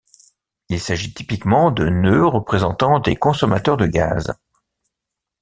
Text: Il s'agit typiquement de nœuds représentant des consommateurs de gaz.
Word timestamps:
Il 0.69 0.79
s'agit 0.79 1.13
typiquement 1.13 1.69
de 1.69 1.87
nœuds 1.87 2.25
représentant 2.25 2.97
des 2.97 3.15
consommateurs 3.15 3.77
de 3.77 3.85
gaz. 3.85 4.33